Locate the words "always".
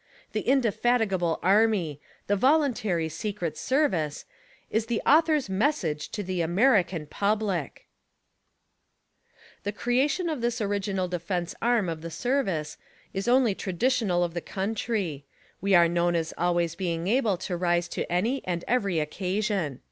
16.35-16.73